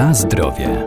[0.00, 0.86] Na zdrowie.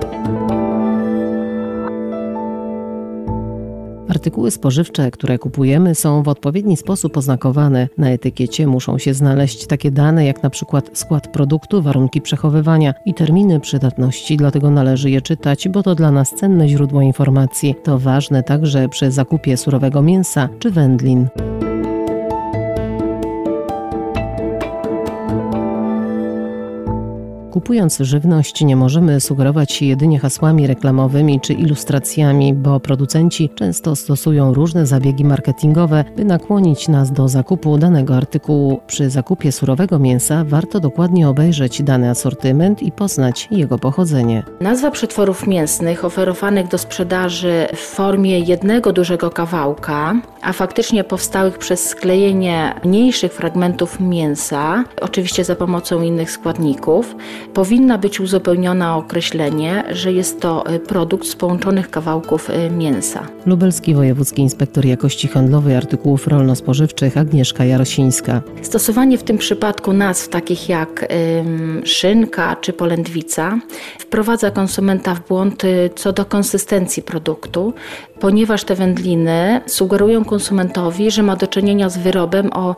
[4.09, 7.87] Artykuły spożywcze, które kupujemy, są w odpowiedni sposób oznakowane.
[7.97, 13.13] Na etykiecie muszą się znaleźć takie dane jak na przykład skład produktu, warunki przechowywania i
[13.13, 17.75] terminy przydatności, dlatego należy je czytać, bo to dla nas cenne źródło informacji.
[17.83, 21.27] To ważne także przy zakupie surowego mięsa czy wędlin.
[27.63, 34.53] Kupując żywność nie możemy sugerować się jedynie hasłami reklamowymi czy ilustracjami, bo producenci często stosują
[34.53, 38.79] różne zabiegi marketingowe, by nakłonić nas do zakupu danego artykułu.
[38.87, 44.43] Przy zakupie surowego mięsa warto dokładnie obejrzeć dany asortyment i poznać jego pochodzenie.
[44.61, 51.89] Nazwa przetworów mięsnych oferowanych do sprzedaży w formie jednego dużego kawałka, a faktycznie powstałych przez
[51.89, 57.15] sklejenie mniejszych fragmentów mięsa, oczywiście za pomocą innych składników,
[57.53, 63.27] powinna być uzupełniona określenie, że jest to y, produkt z połączonych kawałków y, mięsa.
[63.45, 68.41] Lubelski Wojewódzki Inspektor Jakości Handlowej Artykułów Rolno-Spożywczych Agnieszka Jarosińska.
[68.61, 71.07] Stosowanie w tym przypadku nazw takich jak
[71.83, 73.59] szynka czy polędwica
[73.99, 77.73] wprowadza konsumenta w błąd y, co do konsystencji produktu,
[78.19, 82.75] ponieważ te wędliny sugerują konsumentowi, że ma do czynienia z wyrobem o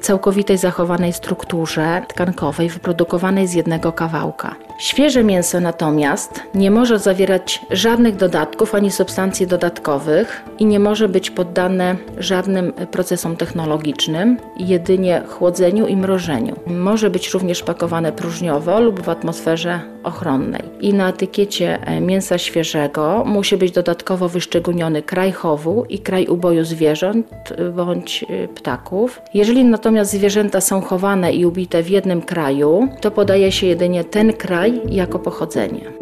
[0.00, 4.54] całkowitej zachowanej strukturze tkankowej wyprodukowanej z jednego kawałka kawałka.
[4.78, 11.30] Świeże mięso natomiast nie może zawierać żadnych dodatków ani substancji dodatkowych i nie może być
[11.30, 16.56] poddane żadnym procesom technologicznym, jedynie chłodzeniu i mrożeniu.
[16.66, 20.62] Może być również pakowane próżniowo lub w atmosferze ochronnej.
[20.80, 27.52] I na etykiecie mięsa świeżego musi być dodatkowo wyszczególniony kraj chowu i kraj uboju zwierząt
[27.76, 29.22] bądź ptaków.
[29.34, 34.32] Jeżeli natomiast zwierzęta są chowane i ubite w jednym kraju, to podaje się jedynie ten
[34.32, 35.92] kraj jako pochodzenie.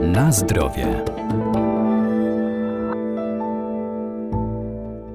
[0.00, 1.19] Na zdrowie.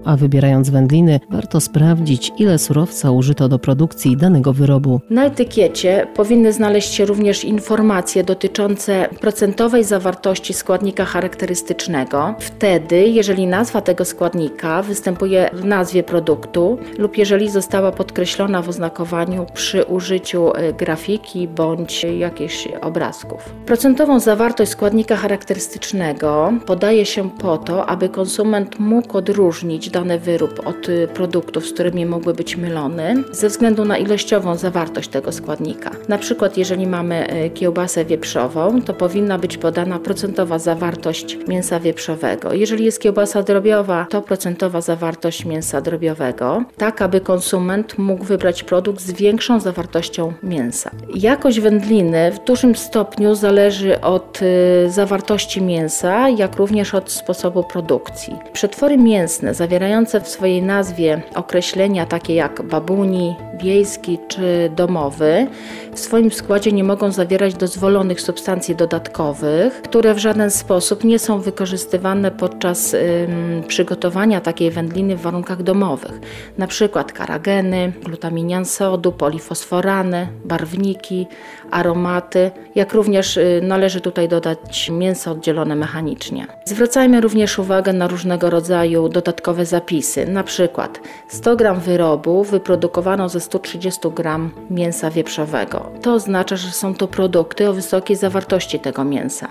[0.05, 5.01] A wybierając wędliny, warto sprawdzić, ile surowca użyto do produkcji danego wyrobu.
[5.09, 12.35] Na etykiecie powinny znaleźć się również informacje dotyczące procentowej zawartości składnika charakterystycznego.
[12.39, 19.45] Wtedy, jeżeli nazwa tego składnika występuje w nazwie produktu lub jeżeli została podkreślona w oznakowaniu
[19.53, 23.55] przy użyciu e, grafiki bądź jakichś obrazków.
[23.65, 30.89] Procentową zawartość składnika charakterystycznego podaje się po to, aby konsument mógł odróżnić dany wyrób od
[30.89, 35.91] y, produktów, z którymi mógłby być mylony, ze względu na ilościową zawartość tego składnika.
[36.07, 42.53] Na przykład, jeżeli mamy y, kiełbasę wieprzową, to powinna być podana procentowa zawartość mięsa wieprzowego.
[42.53, 49.01] Jeżeli jest kiełbasa drobiowa, to procentowa zawartość mięsa drobiowego, tak aby konsument mógł wybrać produkt
[49.01, 50.91] z większą zawartością mięsa.
[51.15, 58.33] Jakość wędliny w dużym stopniu zależy od y, zawartości mięsa, jak również od sposobu produkcji.
[58.53, 65.47] Przetwory mięsne zawierają zawierające w swojej nazwie określenia takie jak babuni, wiejski czy domowy,
[65.93, 71.39] w swoim składzie nie mogą zawierać dozwolonych substancji dodatkowych, które w żaden sposób nie są
[71.39, 76.19] wykorzystywane podczas ym, przygotowania takiej wędliny w warunkach domowych,
[76.67, 81.27] przykład karageny, glutaminian sodu, polifosforany, barwniki,
[81.71, 86.47] aromaty, jak również y, należy tutaj dodać mięso oddzielone mechanicznie.
[86.65, 93.39] Zwracajmy również uwagę na różnego rodzaju dodatkowe zapisy, na przykład 100 g wyrobu wyprodukowano ze
[93.39, 95.91] 130 g mięsa wieprzowego.
[96.01, 99.47] To oznacza, że są to produkty o wysokiej zawartości tego mięsa.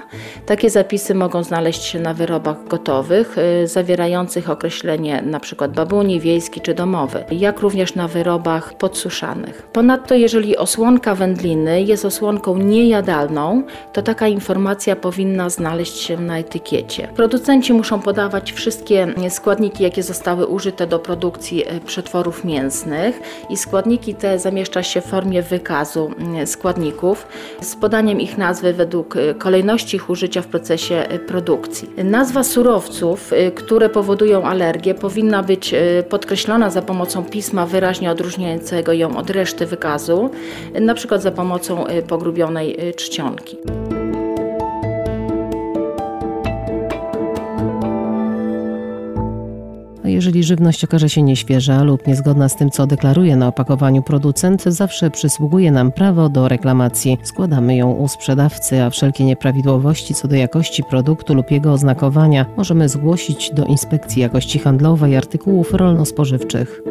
[0.47, 5.69] Takie zapisy mogą znaleźć się na wyrobach gotowych, y, zawierających określenie np.
[5.69, 9.63] babuni, wiejski czy domowy, jak również na wyrobach podsuszanych.
[9.73, 17.09] Ponadto, jeżeli osłonka wędliny jest osłonką niejadalną, to taka informacja powinna znaleźć się na etykiecie.
[17.17, 20.14] Producenci muszą podawać wszystkie składniki, jakie zostały
[20.49, 23.21] użyte do produkcji y, przetworów mięsnych
[23.51, 26.11] i składniki te zamieszcza się w formie wykazu
[26.43, 27.27] y, składników
[27.61, 31.91] z podaniem ich nazwy według y, kolejności ich użycia w procesie produkcji.
[32.05, 35.75] Nazwa surowców, które powodują alergię, powinna być
[36.09, 40.31] podkreślona za pomocą pisma wyraźnie odróżniającego ją od reszty wykazu,
[40.81, 43.57] na przykład za pomocą pogrubionej czcionki.
[50.11, 55.11] Jeżeli żywność okaże się nieświeża lub niezgodna z tym, co deklaruje na opakowaniu producent, zawsze
[55.11, 57.19] przysługuje nam prawo do reklamacji.
[57.23, 62.89] Składamy ją u sprzedawcy, a wszelkie nieprawidłowości co do jakości produktu lub jego oznakowania możemy
[62.89, 66.83] zgłosić do Inspekcji Jakości Handlowej Artykułów Rolno-Spożywczych.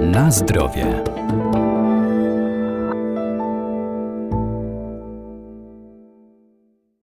[0.00, 0.86] Na zdrowie.